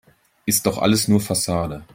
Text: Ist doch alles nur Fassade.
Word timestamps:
Ist 0.47 0.65
doch 0.65 0.79
alles 0.79 1.07
nur 1.07 1.19
Fassade. 1.21 1.83